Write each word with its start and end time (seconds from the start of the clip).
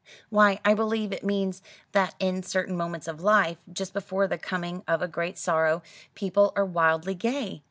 "Why, 0.31 0.59
I 0.65 0.73
believe 0.73 1.13
it 1.13 1.23
means 1.23 1.61
that 1.91 2.15
in 2.17 2.41
certain 2.41 2.75
moments 2.75 3.07
of 3.07 3.21
life, 3.21 3.59
just 3.71 3.93
before 3.93 4.25
the 4.27 4.39
coming 4.39 4.81
of 4.87 5.03
a 5.03 5.07
great 5.07 5.37
sorrow, 5.37 5.83
people 6.15 6.53
are 6.55 6.65
wildly 6.65 7.13
gay. 7.13 7.59